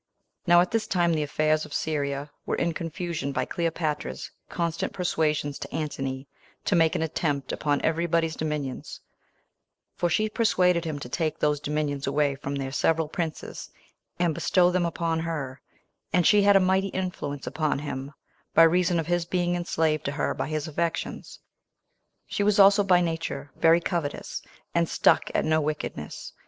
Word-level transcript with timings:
1. 0.45 0.55
Now 0.57 0.61
at 0.61 0.71
this 0.71 0.87
time 0.87 1.13
the 1.13 1.21
affairs 1.21 1.63
of 1.63 1.75
Syria 1.75 2.31
were 2.47 2.55
in 2.55 2.73
confusion 2.73 3.31
by 3.31 3.45
Cleopatra's 3.45 4.31
constant 4.49 4.93
persuasions 4.93 5.59
to 5.59 5.71
Antony 5.71 6.27
to 6.65 6.75
make 6.75 6.95
an 6.95 7.03
attempt 7.03 7.51
upon 7.51 7.79
every 7.83 8.07
body's 8.07 8.35
dominions; 8.35 8.99
for 9.95 10.09
she 10.09 10.27
persuaded 10.27 10.85
him 10.85 10.97
to 10.97 11.07
take 11.07 11.37
those 11.37 11.59
dominions 11.59 12.07
away 12.07 12.33
from 12.33 12.55
their 12.55 12.71
several 12.71 13.07
princes, 13.07 13.69
and 14.17 14.33
bestow 14.33 14.71
them 14.71 14.87
upon 14.87 15.19
her; 15.19 15.61
and 16.11 16.25
she 16.25 16.41
had 16.41 16.55
a 16.55 16.59
mighty 16.59 16.87
influence 16.87 17.45
upon 17.45 17.77
him, 17.77 18.11
by 18.55 18.63
reason 18.63 18.99
of 18.99 19.05
his 19.05 19.25
being 19.25 19.55
enslaved 19.55 20.03
to 20.05 20.13
her 20.13 20.33
by 20.33 20.47
his 20.47 20.67
affections. 20.67 21.37
She 22.25 22.41
was 22.41 22.57
also 22.57 22.83
by 22.83 23.01
nature 23.01 23.51
very 23.55 23.79
covetous, 23.79 24.41
and 24.73 24.89
stuck 24.89 25.29
at 25.35 25.45
no 25.45 25.61
wickedness. 25.61 26.33